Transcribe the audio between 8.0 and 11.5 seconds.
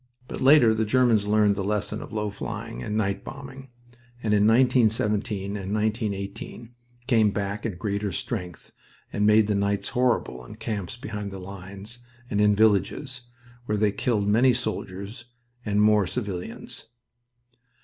strength and made the nights horrible in camps behind the